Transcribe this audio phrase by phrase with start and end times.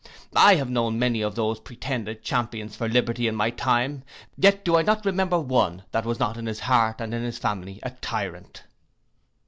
[0.35, 4.01] I have known many of those pretended champions for liberty in my time,
[4.35, 7.37] yet do I not remember one that was not in his heart and in his
[7.37, 8.63] family a tyrant.